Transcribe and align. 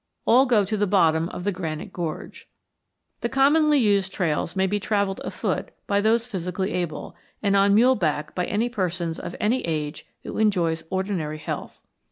All 0.25 0.47
go 0.47 0.65
to 0.65 0.75
the 0.77 0.87
bottom 0.87 1.29
of 1.29 1.43
the 1.43 1.51
Granite 1.51 1.93
Gorge. 1.93 2.47
The 3.19 3.29
commonly 3.29 3.77
used 3.77 4.11
trails 4.11 4.55
may 4.55 4.65
be 4.65 4.79
travelled 4.79 5.21
afoot 5.23 5.69
by 5.85 6.01
those 6.01 6.25
physically 6.25 6.73
able, 6.73 7.15
and 7.43 7.55
on 7.55 7.75
mule 7.75 7.93
back 7.93 8.33
by 8.33 8.45
any 8.47 8.67
person 8.67 9.13
of 9.19 9.35
any 9.39 9.61
age 9.63 10.07
who 10.23 10.39
enjoys 10.39 10.85
ordinary 10.89 11.37
health. 11.37 11.81